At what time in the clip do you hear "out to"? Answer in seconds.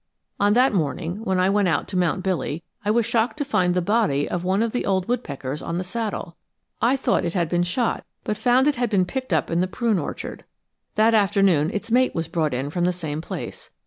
1.67-1.95